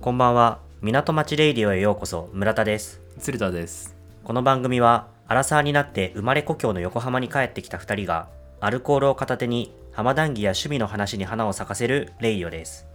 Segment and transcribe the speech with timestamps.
[0.00, 0.60] こんばんは。
[0.80, 2.30] 港町レイディオへようこそ。
[2.32, 3.02] 村田です。
[3.18, 3.94] 鶴田です。
[4.24, 12.86] この番組はアラサーになって生まれ故郷の横浜に帰ってきた2人がアルコールを片手に浜談義や趣味の話に花を咲かせるレイディオです。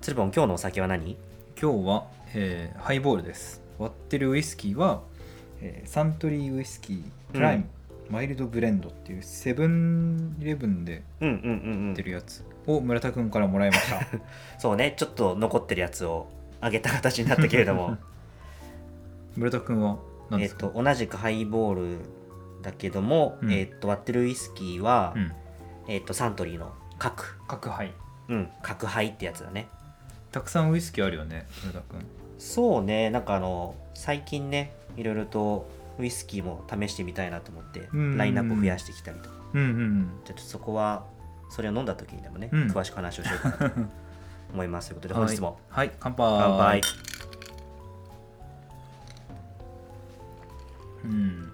[0.00, 1.16] つるぼん今日のお酒は何？
[1.56, 3.62] 今日は、えーハイボールです。
[3.78, 5.00] 割ってるウイスキーは、
[5.60, 7.66] えーサントリーウイスキープライム、
[8.10, 11.90] マイルドブレンドっていうセブンイレブンでうんうんうんうん。
[11.90, 14.00] 売ってるやつを村田くんからもらいました。
[14.58, 16.28] そうねちょっと残ってるやつを
[16.60, 17.96] あげた形になったけれども。
[19.36, 19.98] 村田くんは
[20.30, 20.68] 何えっですか？
[20.68, 21.98] と同じくハイボール
[22.62, 23.52] だけども、うん。
[23.52, 25.32] えっと割ってるウイスキーは、うん。
[25.88, 27.16] えっとサントリーの角
[27.48, 27.92] 角杯。
[28.28, 29.68] うん角杯ってやつだね。
[30.30, 32.06] たくさんウイスキーあるよね村田くん。
[32.38, 35.68] そうねなんかあの最近ねいろいろと
[35.98, 38.16] ウイスキーも試してみたいなと思ってうん。
[38.16, 39.36] ラインナップを増やしてきたりとか。
[39.54, 40.10] うんうん。
[40.24, 41.04] ちょっとそこは
[41.52, 42.62] それを飲んだ時にでもね、うん。
[42.68, 43.80] 詳しく話をしようかなと
[44.54, 45.60] 思いますということで本日も。
[45.68, 45.92] はい。
[46.00, 46.38] 乾杯。
[46.40, 46.80] 乾杯。
[51.04, 51.52] うん。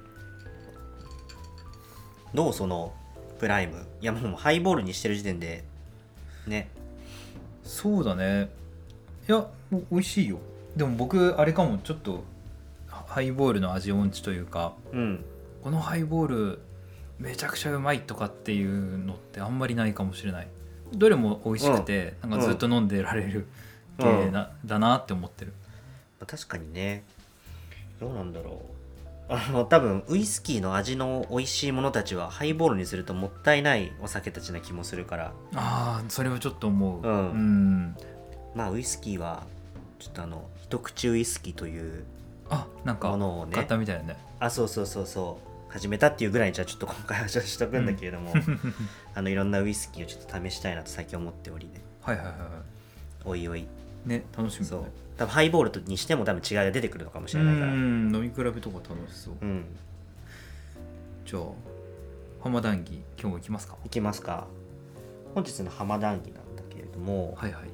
[2.32, 2.92] どうその
[3.40, 5.64] プライムいやもうハイボールにしてる時点で
[6.46, 6.70] ね。
[7.64, 8.50] そうだね。
[9.28, 10.38] いやお美味しいよ。
[10.76, 11.78] でも僕あれかも。
[11.78, 12.22] ちょっと
[12.86, 14.74] ハイボールの味音痴というか。
[14.92, 15.24] うん。
[15.64, 16.60] このハイボール
[17.18, 20.48] めちゃくちゃうまいとかっていうのってあんまりないかもしれない。
[20.92, 23.46] どれも美味しくて、なんかずっと飲んでられる
[23.98, 25.52] 系な、だなって思ってる。
[26.26, 27.04] 確かにね。
[28.00, 28.78] どうなんだろう。
[29.30, 35.32] あの多分ウイスキーの味の美味しいものたちはハイボールにするともったいないお酒たちな気もするから。
[35.54, 37.06] ああそれはちょっと思う。
[37.06, 37.88] うん。
[37.88, 37.96] ん。
[38.54, 39.44] まあウイスキーは
[39.98, 42.04] ちょっとあの一口ウイスキーという
[42.48, 43.52] あなんかものをね。
[43.54, 44.16] 買ったみたいだね。
[44.40, 48.32] あそうそうそうそう始めたっていうぐらいにじゃあちょっと今回はしとくんだけれども、
[49.14, 51.80] あのいろんなウイスキーをちょっと試したいなと最近思っておりね。
[52.02, 52.48] はいはいはいは
[53.24, 53.60] おいおい。
[53.60, 53.66] い
[54.06, 54.84] ね楽しみそう。
[55.16, 57.66] 多分ハイボールとにしても多分違いが出てくるのかもしれないから。
[57.66, 59.34] ううんん飲み比べとか楽しそう。
[61.26, 61.42] じゃあ
[62.42, 63.76] 浜談義今日も行きますか？
[63.84, 64.46] いきますか。
[65.34, 67.64] 本日の浜談義なんだけれども、はいはい。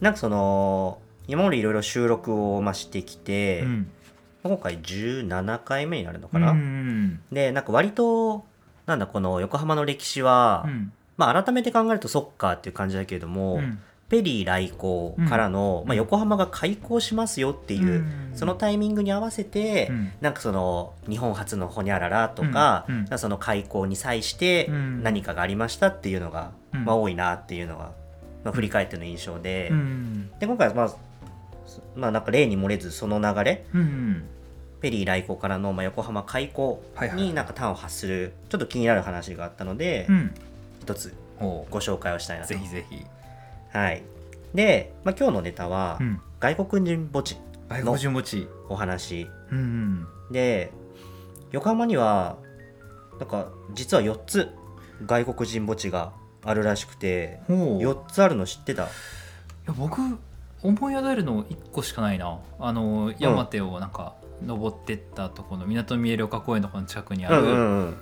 [0.00, 3.90] なんかその今までいろいろ収録をまあしてきて、うん
[4.42, 8.44] 今回17回目になるのかな、うんでなんか割と
[8.90, 10.92] なんだこの横浜の歴史は、うん。
[11.16, 13.78] まあ改めて考えるとそっかっていう感じだけれども、うん。
[14.08, 15.88] ペリー来航からの、うん。
[15.88, 18.32] まあ、横浜が開港しますよっていう、うん。
[18.34, 20.12] そのタイミングに合わせて、うん。
[20.20, 23.06] なんかその日本初のホニャララとか,、うん。
[23.08, 23.18] うん。
[23.18, 25.02] その開港に際してうん。
[25.04, 26.84] 何かがありましたっていうのが、うん。
[26.84, 27.92] まあ、多いなっていうのが、
[28.42, 30.30] まあ、振り返っての印象で、うん。
[30.40, 30.98] で今回はまあそ
[31.96, 34.24] まあなんか例に漏れずその流れうん
[34.80, 40.34] ペリー来航からのまあ横浜開港はいはいになんか端を発するちょっと気になる話があったので、うん。
[40.80, 42.48] 一つおご紹介をしたいなと。
[42.48, 43.04] ぜひぜひ。
[43.72, 44.02] はい。
[44.54, 46.20] で、まあ、今日のネタは、うん。
[46.40, 47.36] 外国人墓地
[47.68, 49.28] 外国人持ちお話。
[49.52, 50.72] うんで、
[51.52, 52.36] 横浜には、
[53.18, 54.48] なんか、実は4つ
[55.04, 57.58] 外国人墓地があるらしくて、ほう。
[57.78, 58.88] いや4つあるの知ってた？
[59.76, 60.00] 僕
[60.62, 62.38] 思い当たるの1個しかないな。
[62.58, 67.96] あの山手をなんか登ってったところのみなとみえる丘公園のところの近くにあうんうるんうん。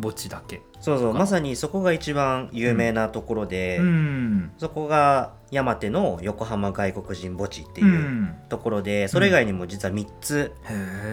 [0.00, 0.62] 墓地だけ。
[0.80, 1.18] そうそう、か。
[1.18, 4.52] まさにそこが一番有名なところで、うん。
[4.56, 8.34] そこが山手の横浜外国人墓地っていううん。
[8.48, 10.52] ところで、それ以外にも実は3つ、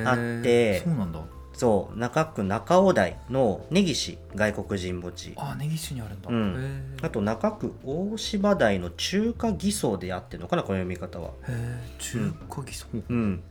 [0.06, 1.20] あってそうなんだ
[1.60, 5.34] そう、中区中尾台の根岸外国人墓地。
[5.36, 6.56] あ根岸にあるんだ、うん。
[7.02, 11.32] へあと中区大芝台の中華偽装でやってるのかなこの読み方は。
[11.50, 11.56] えへ
[11.86, 13.44] え中華偽装、うん。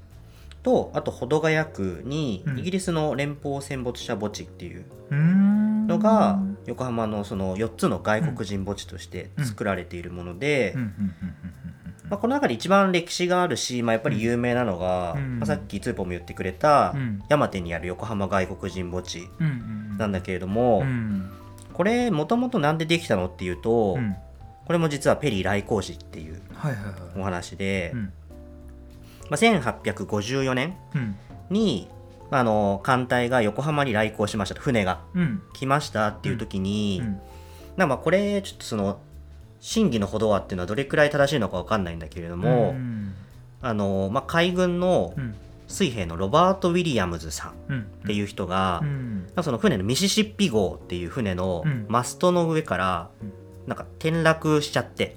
[0.63, 2.59] とあと保土ヶ谷区にうん。
[2.59, 4.87] イギリスの連邦戦没者墓地っていう。
[5.11, 5.87] うん。
[5.87, 11.75] のが横浜のその4つの外国人墓地として作られているもので、うんうんうんうん
[12.11, 15.39] まあ、この中で一番歴史があるし、まあ、やっぱり有名なのが、うん。
[15.39, 17.23] まあ、さっきツーポンも言ってくれたうん。
[17.29, 19.29] 山手にある横浜外国人墓地
[19.99, 21.31] なんだけれども、うん。
[21.73, 24.17] これもともとなんでできたのっていうと、うん。
[24.67, 26.41] これも実はペリー来航時っていう
[27.17, 28.01] お話で、うん。
[28.01, 28.11] ま
[29.33, 31.17] あ、1854年うん。
[31.51, 31.89] に、
[32.31, 34.61] まあ、あの艦隊が横浜に来航しましたと。
[34.61, 35.43] 船がうん。
[35.53, 37.21] 来ましたっていう時に、うん。
[37.77, 38.99] なんかまあこれちょっとその
[39.61, 43.15] 真偽のほどはっていうのはどれくらい正しいのかわかんないんだけれども、うん。
[43.61, 45.35] あのまあ、海軍のうん。
[45.71, 48.83] 水兵のロバート・ウィリアムズさんっうんていう人が、
[49.43, 51.85] その船のミシシッピ号っていう船のうん。
[51.89, 53.33] マストの上からうん。
[53.69, 55.17] なんか転落しちゃって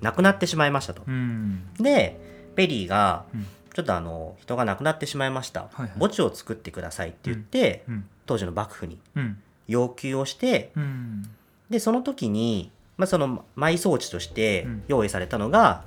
[0.00, 1.02] 亡くなってしまいましたと。
[1.06, 1.62] うん。
[1.78, 2.20] で
[2.56, 3.46] ペリーがうん。
[3.72, 8.04] ちょっとあの人が亡くなってしまいました、墓地を作ってくださいって言って、うん。
[8.26, 9.38] 当時の幕府にうん。
[9.68, 11.28] 要求をしてうん。
[11.70, 14.82] でその時に、まあ、その埋葬地としてうん。
[14.88, 15.84] 用意されたのが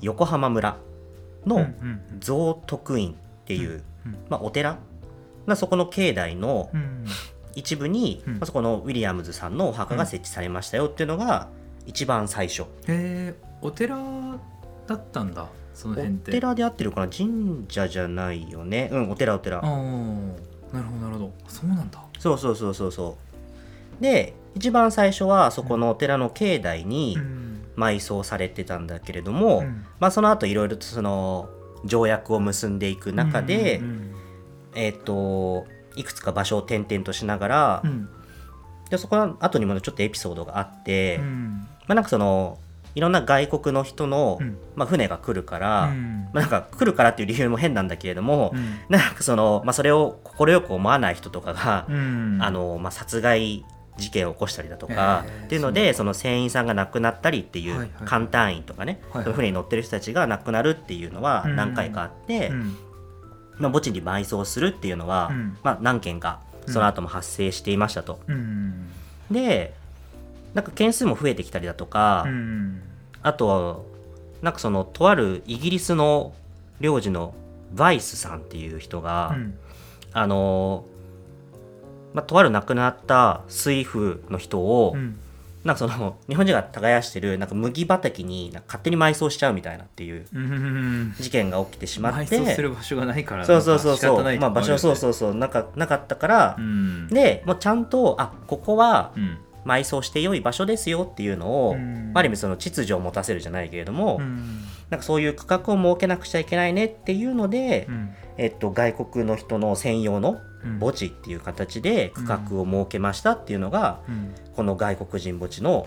[0.00, 0.76] 横浜村
[1.44, 3.14] のうんうん造徳院っ
[3.46, 4.78] ていう、うんまあ、お寺。
[5.46, 7.04] まあそこの境内のうん
[7.54, 8.32] 一部に、うん。
[8.34, 11.48] まあそこのウィリアムズさんのお墓が設置されましたよっていうのが
[11.86, 13.96] 一番最初、へえお寺
[14.86, 16.30] だったんだその辺って。
[16.32, 17.08] お寺で合ってるかな？
[17.08, 18.90] 神社じゃないよね。
[18.92, 19.58] うんお寺お寺。
[19.58, 21.32] ああなるほどなるほど。
[21.48, 22.02] そうなんだ。
[22.18, 23.16] そうそうそうそうそ
[24.00, 24.02] う。
[24.02, 27.46] で一番最初はそこのお寺の境内にうん。
[27.76, 29.84] 埋葬されてたんだけれども、うん。
[30.00, 31.50] まあ、その後いろいろとその
[31.84, 34.14] 条約を結んでいく中で、うん
[34.74, 38.08] えっ、といくつか場所を転々としながら、うん。
[38.90, 41.68] でそこの後にもちょっとエピソードがあって、うん。
[41.86, 42.58] まあ、なんかその
[42.94, 44.56] いろんな外国の人の、うん。
[44.74, 46.30] まあ、船が来るから、うん。
[46.32, 48.78] まあ、なんか来るからっていう理由も変なんだけれども、うん。
[48.88, 52.38] なんかその、まあ、それを快く思わない人とかが、うん。
[52.40, 59.24] あのまあ、殺害事件を起こしたりだとか、へーっていうのでその船員さんが亡くなったりっていう、はいはい艦隊員とかね、はいはい。
[59.24, 62.76] その船に乗ってる人たちが亡くなるっていうのはうん何回かあって、うん
[63.58, 65.56] まあ、墓地に埋葬するっていうのは、うん。
[65.62, 68.20] まあ、何件かその後も発生していましたと。
[68.28, 68.88] うん
[69.30, 69.74] で
[70.54, 72.82] なんか件数も増えてきたりだとか、うん
[73.22, 73.86] あと
[74.42, 76.32] なんかそのとあるイギリスの
[76.80, 77.34] 領事の
[77.72, 79.58] バイスさんっていう人が、うん。
[80.12, 80.84] あの
[82.16, 85.18] まあ、とある亡くなった水夫の人を、うん。
[85.64, 91.14] なんかその 日本人が耕してるなんか麦畑に勝手に埋葬しちゃうみたいなっていううん。
[91.20, 94.38] 事件が起きてしまっ埋て葬する場所がないからそうそうそうそう。
[94.38, 97.08] まあ場所そうそううそうなかなかったからう、ん。
[97.08, 102.12] でもうちゃんとあここはうん埋葬して良い場所ですよっていうのを、うん。
[102.12, 104.62] まあある意味その秩序を持たせるじゃないけれども、うん。
[104.88, 108.14] なんかそういう区画を設けなくちゃいけないねっていうので、うん。
[108.38, 110.78] えっと、外国の人の専用のうん。
[110.80, 114.34] 墓地っていう形で区画を設けましたっていうのが、うん。
[114.54, 115.86] この外国人墓地の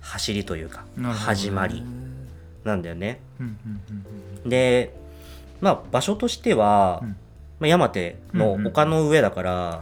[0.00, 1.84] 走りというか、始まり
[2.64, 3.20] なんだよね。
[4.46, 4.94] で、
[5.60, 7.08] まあ、場所としては、うん。
[7.08, 7.16] ま
[7.64, 9.80] あ、山手の丘の上だから、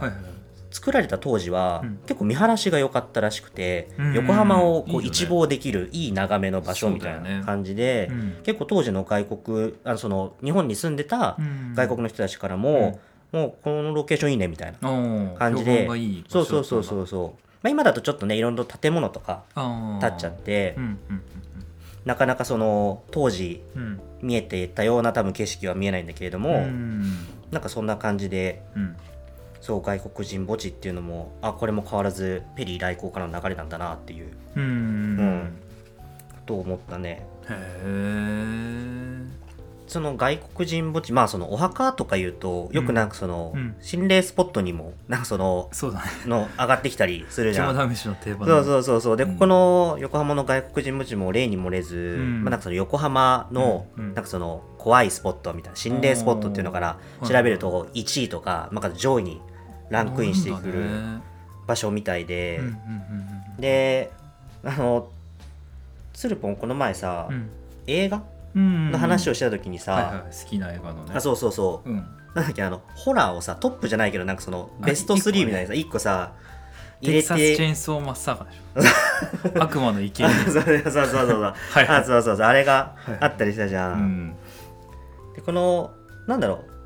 [0.77, 1.97] 作られた当時は、うん。
[2.05, 4.13] 結構見晴らしが良かったらしくて、うん。
[4.13, 5.07] 横浜をこいいよね。
[5.07, 8.37] 一望できるいい眺めの場所みたいな感じで、うん。
[8.43, 11.73] 結構当時の外国あのその日本に住んでたうん。
[11.75, 12.99] 外国の人たちからも、
[13.31, 14.77] もうこのロケーションいいねみたいな
[15.37, 15.87] 感じで
[16.29, 17.29] そうそうそうそうそう、
[17.61, 19.43] まあ、今だとちょっとねいろいろ建物とか
[19.99, 21.21] 建っちゃって、うんうん
[22.05, 23.81] なかなかその当時うん。
[23.81, 27.03] うん見えていたような多分景色は見えないんだけれども、うん。
[27.51, 28.95] なんかそんな感じでうん
[29.67, 34.31] そう外国人墓地っていうのもあこれも変わらずペリー来航からの流れなんだなっていう。
[34.55, 34.63] うん。
[34.63, 34.69] うん。
[34.69, 34.73] う
[35.23, 35.57] ん
[36.45, 37.27] と思ったね。
[37.49, 37.53] へ
[37.83, 39.27] え
[39.87, 43.75] その外国人墓地まあそのお墓とか言うとよくなんかその、うん。
[43.81, 46.05] 心霊スポットにもなんかそのそうだね。
[46.25, 47.75] の上がってきたりするじゃん。
[47.75, 49.17] 肝試しの定番そうそうそうそう。
[49.17, 49.33] で、うん。
[49.33, 52.45] ここの横浜の外国人墓地も例に漏れず、ん。
[52.45, 54.03] まあ、なんかその横浜の、うん。
[54.05, 54.13] うん。
[54.13, 56.97] なんかその怖いスポットみたいな心霊スポットっていうのから
[57.27, 59.41] 調べると1位とか、まあ、上位に
[59.89, 60.85] ランクインしてくる
[61.65, 62.61] 場所みたいで、
[63.59, 64.11] で
[64.63, 65.09] あの
[66.13, 67.35] つるぽんこの前さ、うん。
[67.35, 67.49] うん
[67.89, 68.21] 映画
[68.53, 68.91] うん。
[68.91, 70.13] の話をした時にさ、はいはい
[70.43, 71.13] 好きな映画のね。
[71.15, 71.89] あそうそうそう。
[71.89, 72.05] うん。
[72.35, 76.33] なんだっけあのホラーをさトップじゃないけどなんかそのあベスト3一個ねみたいなさ1個さ
[77.01, 78.53] 入れテキサスチェーてンソーマッサーカーで
[79.53, 79.63] しょ。
[79.63, 81.41] 悪魔の池あ そうそうそうそうそう。
[81.41, 82.45] はいあそうそうそう。
[82.45, 83.17] あれがはい。
[83.21, 84.35] あったりしたじゃん、うん。
[85.35, 85.91] でこの
[86.27, 86.76] なんだろう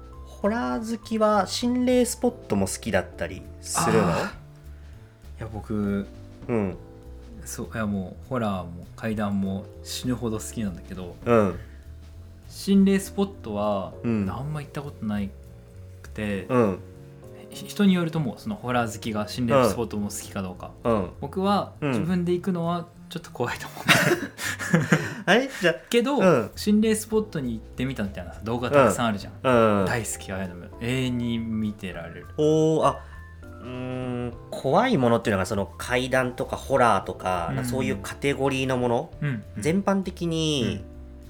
[0.41, 4.07] ホラー好きは心霊スポットも好きだったりするの？
[4.07, 4.11] い
[5.39, 6.07] や僕
[6.47, 6.75] うん。
[7.45, 11.59] そういやもうホラーも怪談も死ぬほど好きなんだけどうん。
[12.49, 14.29] 心霊スポットはうん。
[14.29, 15.29] あんま行ったことない
[16.01, 16.79] くて、うん。
[17.51, 21.09] ひ人によるともうそのホラー好きが心霊スポットも好きかどうか、うん。
[21.21, 21.89] 僕はうん。
[21.89, 23.83] 自分で行くのはちょっと怖いと思う、
[25.31, 26.51] あれじゃけど、うん。
[26.55, 29.85] 心霊スポットに行ってみたみたいな動画たくさんあるじゃん、あうん。
[29.85, 30.65] 大好きああいうのも。
[30.81, 32.27] 永遠に見てられる。
[32.37, 33.05] おーあ
[33.43, 37.65] うーん怖いものっていうのがその怪談とかホラーとか,、うん。
[37.65, 39.43] そういうカテゴリーのもの、うん。
[39.57, 40.83] 全般的に、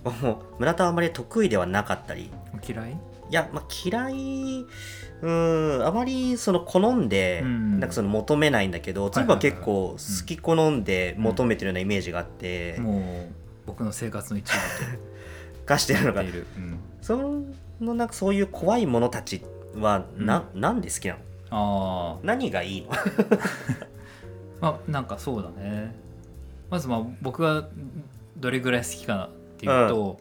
[0.03, 2.29] もう村田はあまり得意ではなかったり。
[2.53, 2.91] お嫌い？
[3.29, 4.65] いや、まあ、嫌い
[5.21, 7.79] うーんあまりその好んで、うん。
[7.79, 13.40] なんかその求めないんだけど、いは結構好き好んで求めてるようなイメージがあって、もう
[13.71, 16.79] 僕の生活の一部化 してるのがうん。
[17.01, 17.15] そ
[17.79, 19.41] のなんかそういう怖いものたち
[19.75, 21.19] はな,、なんで好きなの？
[21.51, 22.91] ああ何がいいの？
[24.59, 25.95] まあなんかそうだね。
[26.69, 27.69] まずまあ僕が
[28.35, 30.19] どれぐらい好きかっていうと、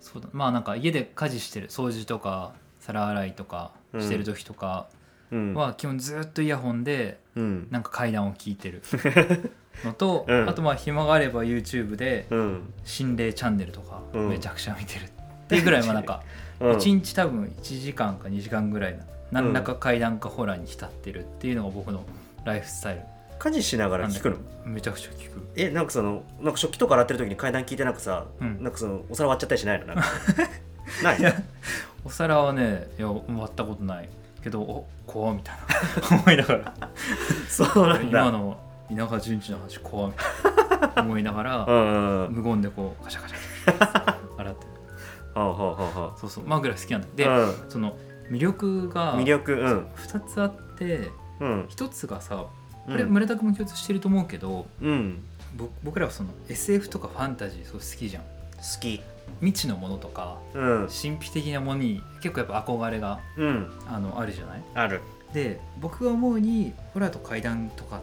[0.00, 0.28] そうだ。
[0.32, 4.86] まあなんか家で家事してる掃除とか皿洗いとかしてる時とか
[5.32, 5.54] うん。
[5.54, 7.66] は基本ずっとイヤホンでうん。
[7.72, 8.82] なんか階段を聞いてる
[9.84, 10.48] のと、うん。
[10.48, 12.74] あとまあ暇があれば YouTube でうん。
[12.84, 14.28] 心霊チャンネルとかうん。
[14.28, 15.08] めちゃくちゃ見てるっ
[15.48, 16.22] ていうぐらいまあなんか
[16.60, 16.70] うん。
[16.72, 22.04] 1日多分1時間か2時間ぐらいな何らか怪談かホラーに浸ってるっていうのが僕の
[22.44, 23.02] ライフスタイル。
[23.38, 24.36] 家事しながら聞くの？
[24.64, 25.42] めちゃくちゃ聞く。
[25.56, 28.62] えなんかそのなんか食器とか洗ってる時に階段聞いてなんかさ、うん。
[28.62, 29.86] なんかそのお皿割っちゃったりしないの？
[29.86, 30.04] なんか。
[31.02, 31.34] ないいや
[32.04, 34.08] お皿はねいや割ったことない
[34.42, 35.54] けどお怖っみたい
[36.10, 36.16] な。
[36.18, 36.74] 思いながら。
[37.48, 38.20] そうなんだ。
[38.20, 38.58] 今の
[38.90, 40.12] 稲川淳二の話怖い
[40.94, 41.02] な。
[41.02, 42.26] 思いながら うんうん。
[42.26, 44.66] うん無言でこうカシャカシャ洗 って。
[45.34, 46.44] ほうほうほうほそうそう。
[46.46, 47.06] まあぐらい好きなんだ。
[47.12, 47.70] うで、うん。
[47.70, 47.96] その
[48.30, 49.86] 魅力が魅力うん。
[49.96, 51.10] 2つあって
[51.40, 51.62] うん。
[51.70, 52.44] 1つがさ
[52.86, 52.92] うん。
[52.92, 55.22] これ村田君も共通してると思うけど、うん。
[55.56, 58.22] ぼ僕らはその SF とかファンタジーすごい好きじゃん。
[58.22, 58.28] 好
[58.80, 59.00] き。
[59.40, 60.88] 未知のものとかうん。
[60.88, 63.70] 神秘的なものに結構やっぱ憧れがうん。
[63.88, 64.62] あのあるじゃない？
[64.74, 65.00] ある。
[65.32, 68.00] で僕が思うにホラーと怪談とか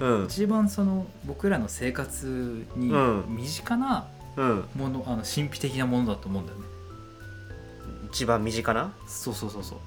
[0.00, 0.24] うん。
[0.24, 3.24] 一番その僕らの生活にうん。
[3.28, 4.64] 身近なうん。
[4.74, 6.64] もの、あの神秘的なものだと思うんだよね。
[8.10, 8.92] 一番身近な？
[9.06, 9.78] そうそうそうそう。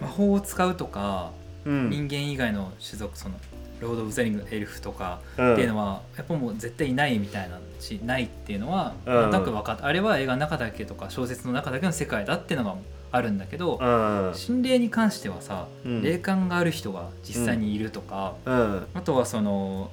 [0.00, 1.32] 魔法を使うとか、
[1.64, 1.90] うん。
[1.90, 3.34] 人間以外の種族その
[3.80, 5.52] ロード・オブ・ザ・リングエルフとかうん。
[5.54, 9.14] っていうのはやっぱもう絶対いないみたいなしないっていうのはうん。
[9.14, 9.86] なんとなく分かった。
[9.86, 12.76] あれは映画の中だけとか小説の中だけの世界だっていうのが
[13.16, 14.32] あるんだけどうん。
[14.34, 16.02] 心霊に関してはさうん。
[16.02, 18.86] 霊感がある人が実際にいるとかうん。
[18.94, 19.90] あとはその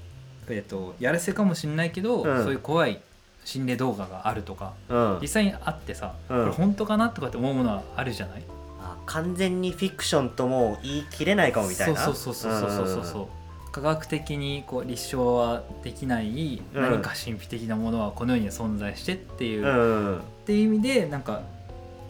[0.50, 2.44] えっとやらせかもしれないけどうん。
[2.44, 3.00] そういう怖い
[3.46, 5.18] 心霊動画があるとかうん。
[5.22, 6.46] 実際にあってさこうん。
[6.48, 8.44] れ本当かなとかって思うものはあるじゃない？
[8.82, 12.00] あ完全にフィクションとも言い切れないかもみたいな？
[12.00, 13.28] そうそうそうそうそうそうそう
[13.72, 21.42] 科学的にこう立証はできないうん何か神秘的なものはこの世に存在してっていう、うんうんっていう意味でなんか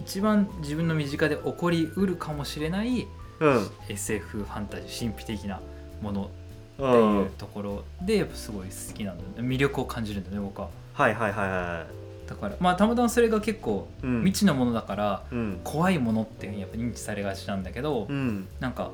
[0.05, 3.07] 一番自分の身近で起こりうるかもしれない
[3.39, 3.69] うん。
[3.89, 5.59] SF ファンタジー神秘的な
[6.01, 6.29] もの
[6.77, 9.55] うっていうんところでやっぱすごい好きなんだよね。
[9.55, 10.69] 魅力を感じるんだよね僕は。
[10.93, 11.85] はいはいはいは
[12.27, 15.59] だからまあたまたまそれが結構未知のものだからうん。
[15.63, 18.47] 怖いものっていうふうにやっぱ認知されがちなんだけどうん。
[18.59, 18.91] なんか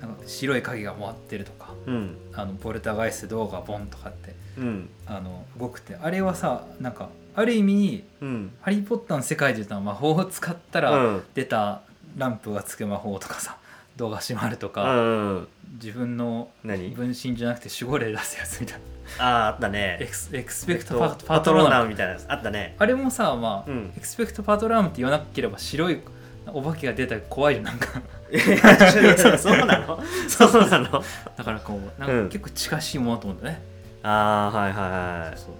[0.00, 2.16] なんか白い影が回ってるとかうん。
[2.34, 4.88] あのボルターガイス動画ボンとかってうん。
[5.06, 11.22] あの動くってあれはさなんかある意味うん「ハリー・ポッター」の世界で言うと魔法を使ったうらん。
[11.34, 11.80] 出た
[12.16, 13.56] ランプがつく魔法とかさ
[13.96, 15.48] 動画閉まるとうか、ん
[15.80, 16.90] 自分の何？
[16.90, 18.78] 分身じゃなくて守護霊出すやつみたい
[19.18, 19.24] な。
[19.24, 22.76] あああったエねクスエクスペクトえっとパパトローナムみたいなやつあったね。
[22.78, 23.92] あれもさまあ、うん。
[23.96, 26.00] エクスペクトパトローナムって言わなければ白い
[26.46, 28.00] お化けが出たら怖いじゃんなんか。
[28.30, 29.98] い やそうなの？
[30.28, 31.04] そうなの？
[31.36, 32.24] だからこうなんうん。
[32.28, 33.62] か結構近しいものだと思うんだね、
[34.02, 34.90] ああはいはい
[35.28, 35.38] はい。
[35.38, 35.52] そうそ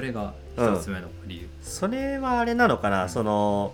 [0.00, 3.08] れが一つ目の理由、それはあれなのかな？
[3.08, 3.72] その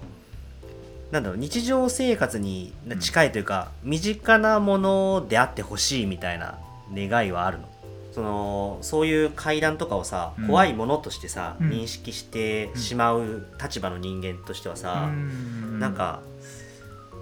[1.11, 6.59] なんだろう日常生活に近いというか、身近なものであってほしいみたいな
[6.95, 7.69] 願いはあるの？
[8.13, 10.47] そのそういう階段とかをさ、うん。
[10.47, 11.71] 怖いものとしてさ、うん。
[11.71, 15.79] 認識してしまう立場の人間としてはさ、うん。
[15.81, 16.21] なんか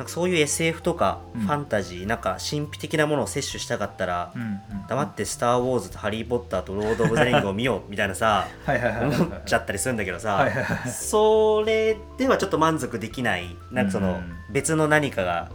[0.01, 1.41] なんかそういう SF とかうん。
[1.43, 10.49] ファンタジー、なんか神秘的なものを摂取したかったら、うんうん黙って「スター・ウォーズ」と「ハリー・ポッター」と「ロード・オブ・ザ・リング」を見ようみたいなさ思っちゃったりするんだけどさ、
[10.91, 15.51] それではちょっと満足できないなんかそのうん別の何かが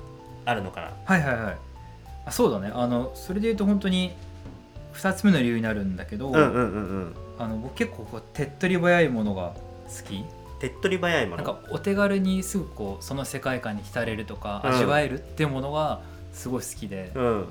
[0.46, 0.92] あるのかな。
[1.04, 1.58] はいはいはい。
[2.28, 2.72] あそうだね。
[2.74, 4.14] あのそれで言うと本当に
[4.94, 6.60] 2つ目の理由になるんだけど、うんうんうんう
[7.00, 7.16] ん。
[7.40, 9.54] あの僕結構こう手っ取り早いものが
[9.88, 10.24] 好き
[10.60, 11.38] 手っ取り早いもの。
[11.38, 14.72] なんかお手軽にすぐこうその世界観に浸れるとか、うん。
[14.72, 16.02] 味わえるっていうものが
[16.34, 17.46] すごい好きで「うん。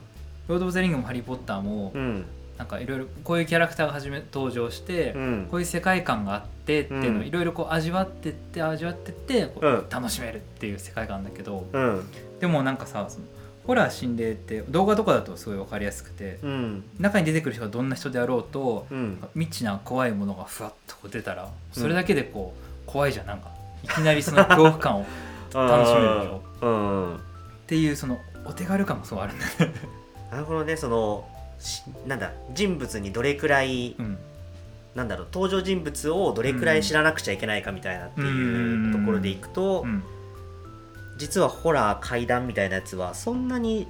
[0.49, 2.25] ロード・オブ・ザ・リング」も「ハリー・ポッターも」うん。
[2.59, 5.49] なんかいろいろこういうキャラクターが初め登場して、うん。
[5.51, 9.87] こういう世界観があってっていうのをうんいろいろこう味わってって味わってってこううん。
[9.91, 12.09] 楽しめるっていう世界観だけど、うん。
[12.41, 13.27] でもなんかさその
[13.67, 16.85] ホラー心霊って動画とかだとすごい分かりやすくてうん。
[16.99, 19.19] 中に出てくる人がどんな人であろうとうん。
[19.35, 23.51] 未知な怖いものがふわっとこう出たらそれだけでこう怖いじゃんなんか。
[23.83, 25.07] いきなりその 恐怖感を
[25.53, 26.43] 楽しめるでしょ。
[26.63, 27.17] うん。
[27.17, 27.19] っ
[27.67, 29.81] ていうそのお手軽感もすごいあるんだよね。
[30.31, 34.19] なるほどねそのしなんだ人物にどれくらいうん。
[34.95, 40.05] なんだろう登場人物をどれくらい知らなくちゃいけないかみたいなっていうところでいくと、うん。
[41.19, 43.89] 実はホラー怪談みたいなやつはそんなに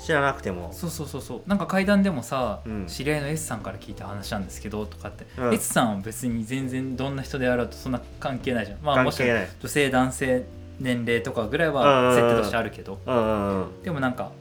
[0.00, 0.70] 知らなくても。
[0.72, 1.42] そうそうそうそう。
[1.46, 2.86] なんか階段でもさ、うん。
[2.86, 5.54] 知り合いの S さんから聞いた話なんですけどとかって、うん。
[5.54, 8.78] S さんは別に全然どんな人であろうとそんな関係ないじゃん。
[8.82, 10.44] まあもし関係ない女性男性
[10.78, 13.82] 年齢とかぐらいは設定としてあるけど、うんうんうん。
[13.82, 14.32] でもなんか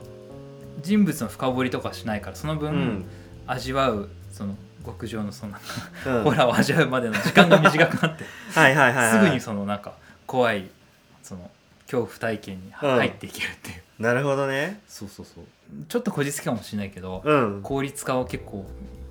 [0.82, 3.06] 人物の深掘りとかしないからその分、うん。
[3.46, 5.68] 味わうその極上のそのなんか、
[6.18, 6.24] うん。
[6.24, 8.24] ホラーを味わうまでの時間が短くなって。
[8.58, 9.94] はいはいはい、はい、すぐにそのなんか
[10.26, 10.70] 怖い
[11.22, 11.52] その
[11.90, 14.80] 恐怖体験に入っていけるっていう、なるほどね。
[14.88, 15.44] そうそうそう。
[15.88, 17.62] ちょっとこじつけかもしれないけど、うん。
[17.64, 18.66] 効率化を結構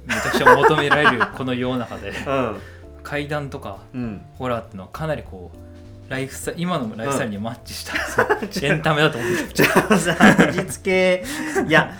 [0.06, 2.56] めちゃくちゃ求められるこの世の中で うん。
[3.02, 4.20] 階段とかうん。
[4.36, 8.26] ホラーってのはかなりこうライフスタ今のライフスタイルにマッチした、そう
[8.62, 10.16] エンタメだと思うんだよじゃあさ
[10.48, 11.24] 味付け
[11.68, 11.92] いや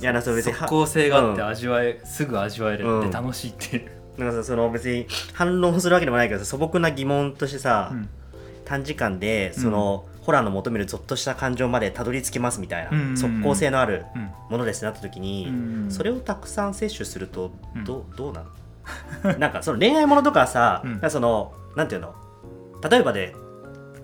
[0.00, 1.48] いやなそう別には即効性があってうん。
[1.48, 2.86] 味わえ、すぐ味わえる。
[2.86, 3.08] うん。
[3.08, 8.08] って楽しいっていう、なんかさその別に反論するわけでもないけどさ素朴な疑問としてさ、うん
[8.68, 17.84] 短時間でその、ホラーの求めるゾッとした感情までたどり着きますみたいな、即効性のあるうんものですなった時に、うんそれをたくさん摂取するとうん。
[17.84, 18.44] ど,、うどうな
[19.24, 21.10] の なんかその恋愛ものとかはさ、うん。
[21.10, 22.14] そのなんていうの？
[22.90, 23.34] 例えばで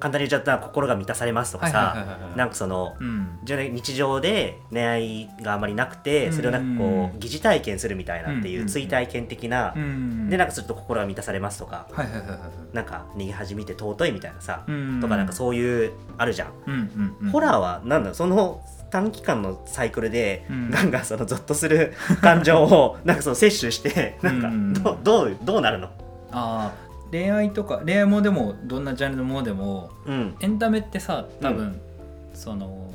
[0.04, 3.38] 簡単に言っちゃったら心が満たされますとかさ、なんかそのうん。
[3.42, 12.38] じゃあ日常で恋愛があまりなくてそれをなんかこう疑似体験するみたいなっていう追体験的な、うんでなんかすると心が満たされますとか、はいはいはいはい
[12.75, 17.30] なんか逃げ恥見て尊いみたいなさ、うんとかなんかそういうあるじゃん、うんうんうん。
[17.30, 20.70] ホラーはなんだその短期間のサイクルで、うん。
[20.70, 25.88] ガンガンそのゾッとする感情を なんかその摂取してなんかうんど,、どうどうなるの？
[26.37, 26.84] ああ
[27.14, 30.37] 恋愛とか恋愛もでもどんなジャンルのものでもうん。
[30.40, 32.90] エンタメってさ多分、うその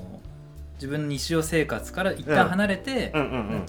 [0.73, 3.13] 自分の日常生活から一旦離れて、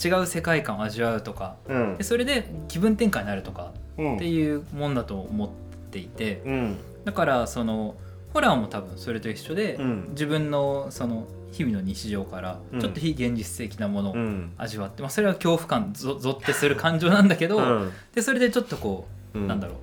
[0.05, 1.55] 違う世界観を味わうとか。
[1.69, 1.97] うん。
[1.97, 4.17] でそれで気分転換になるとかうん。
[4.17, 5.49] っていうもんだと思っ
[5.93, 6.43] ていて。
[6.45, 6.77] うん。
[7.05, 7.95] だからその
[8.35, 10.09] ホラーも多分それと一緒で、うん。
[10.11, 12.81] 自分のその日々の日常からうん。
[12.81, 14.53] ちょっと非現実的なものをうん。
[14.57, 17.93] 味わって、まあ、それは恐怖感ぞぞってする感情なんだけど、うん。
[18.15, 19.47] でそれでちょっとこう、うん。
[19.47, 19.77] なんだろう、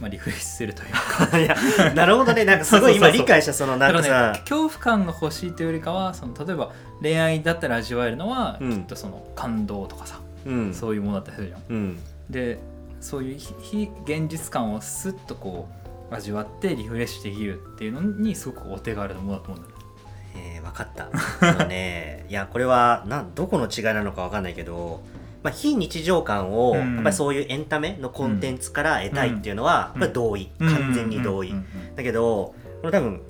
[0.00, 1.38] まあ、リフレッシュするというか。
[1.38, 2.44] いやなるほどね。
[2.44, 8.72] なんかすごい今理解したそのなんかだからねさ、恐怖感が欲しいというよりかはその例えば恋愛だったら味わえるのは、うん。
[8.72, 10.74] きっとその感動とかさ、うん。
[10.74, 11.62] そういうものだったりするじゃん。
[11.68, 11.98] うん。
[12.30, 12.58] で
[13.00, 15.68] そういう非非現実感をスッとこ
[16.10, 19.80] う味わってリフレッシュできるっていうのにすごくお手軽なものだと思うんだよね。
[20.36, 21.08] えー、分かった。
[21.48, 22.26] あのね。
[22.30, 25.02] いやこれはなんどこの違いなのか分かんないけど、
[25.42, 26.94] まあ、非日常感を、うん。
[26.96, 31.54] やっぱりそういうエンタメのコンテンツから得たいっていうのは、同意、完全に同意、
[31.96, 33.22] だけどこれ多分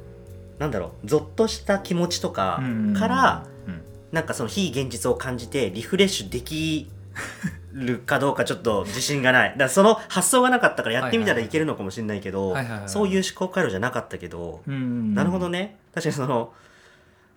[0.58, 1.06] なんだろう。
[1.06, 2.62] ゾッとした気持ちとか
[2.98, 3.82] から、うん。
[4.12, 6.90] なんかその非現実を感じてリフレッシュでき
[7.72, 9.50] るかどうかちょっと自信がない。
[9.50, 15.78] だからその発想がなかったからやってみたらいけるのかもしれないけどそういう思考回路じゃなかったけど、なるほどね。
[15.94, 16.52] 確かにその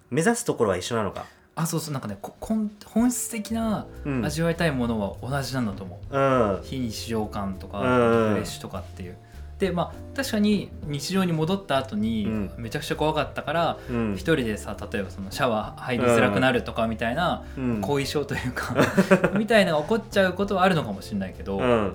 [0.09, 4.25] 目指すところは一緒なのかあそうそうなんかねここん本質的なうん。
[4.25, 6.17] 味わいたいものは同じなんだと思う。
[6.17, 6.59] うん。
[6.63, 8.29] 非日常感とかリうん。
[8.31, 9.17] フレッシュとかっていう。
[9.59, 12.51] でまあ確かに日常に戻った後にうん。
[12.57, 14.13] めちゃくちゃ怖かったからうん。
[14.15, 17.81] 一人でさ例えばそのシャワー入りづらくなるとかみたいなうん。
[17.81, 18.75] 後遺症というか
[19.37, 21.93] みたいなのが起こっちゃうことはあるのかもしれないけどうん。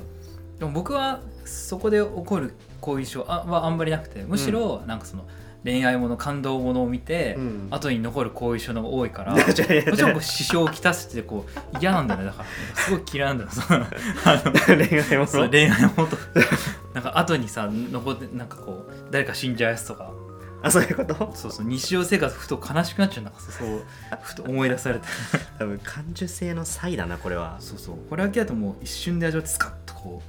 [0.61, 5.25] でも僕はそこで起こる後遺症あはあんまりなくてむしろなんかその
[5.65, 7.69] 恋愛もの感動ものを見てうん。
[7.71, 9.33] 後に残る後遺症の多いから。
[9.37, 9.63] もち
[10.03, 12.27] ろんこう支障をきたすってこう嫌なんだよね。
[12.27, 13.51] だからすごい嫌いなんだよ。
[14.89, 16.17] 恋愛もそう恋愛のこと
[16.95, 20.11] なんか後にさ残ってなんかこう誰か死んじゃうやつとか。
[20.61, 21.33] あそういうこと？
[21.37, 23.83] そうそう日常生活ふと悲しくなっちゃうんだからそう
[24.23, 25.07] ふと思い出されて。
[25.59, 27.57] 多分感受性の差異だなこれは。
[27.61, 27.97] そうそう。
[28.11, 30.21] これだけだともう一瞬で味わってスカッとこ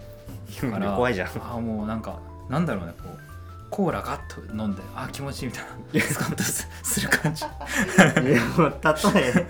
[0.50, 1.28] ういくから怖いじゃん。
[1.30, 3.29] ああもうなんかなんだろうねこう
[3.70, 6.02] コーラガッと飲んであー気持ちいいみたいな。
[6.02, 7.46] スカッとすする感じ。
[7.46, 7.48] い
[8.34, 9.48] やもう例え。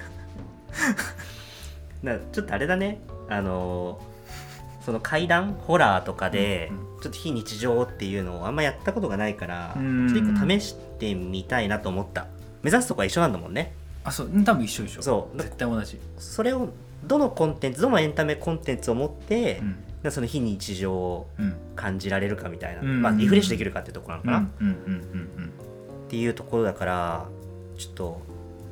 [2.04, 3.02] なちょっとあれだね。
[3.30, 4.10] あのー
[4.86, 7.02] その怪談ホラーとかで、うん。
[7.02, 10.08] ちょっと非日常っていうのをあんまやったことがないから、うん。
[10.12, 12.26] ちょっと一個試してみたいなと思った。
[12.64, 13.74] 目指すとこは一緒なんだもんね。
[14.04, 14.44] あそう。
[14.44, 15.02] 多分一緒一緒。
[15.04, 15.38] そう。
[15.38, 16.70] 絶対同じ、それを
[17.04, 19.76] どのコンテンツどのエンタメコンテンツを持って、うん
[20.10, 23.02] その非日常をうん感じられるかみたいな、うん。
[23.02, 27.26] まあ、リフレッシュできるかっていうところなのかな、っていうところだから
[27.78, 28.22] ちょっと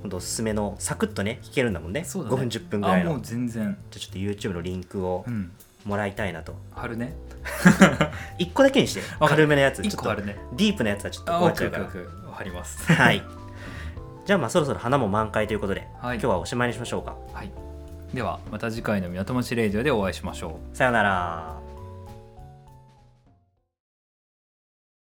[0.01, 2.01] 今度おすすめのサクッとね弾けるんだもんね。
[2.01, 2.07] ね。
[2.07, 3.11] 5分10分ぐらいの。
[3.11, 3.77] あもう全然。
[3.91, 5.51] じゃあちょっと YouTube のリンクをうん。
[5.85, 7.15] もらいたいなと、貼るね。
[8.39, 10.15] 1個だけにして軽めのやつちょっと。
[10.17, 11.85] ディープなやつはちょっとあオッ怖っちゃうから。
[11.85, 12.31] ケーオッケーオッケー。
[12.33, 12.91] 貼ります。
[12.91, 13.23] はい。
[14.25, 16.17] じゃあまあそろそろ花も満開ということで、はい。
[16.17, 17.15] 今日はおしまいにしましょうか。
[17.33, 17.66] はい
[18.13, 20.77] ではまた次回の港町レイディオでお会いしましょう。
[20.77, 21.56] さよなら。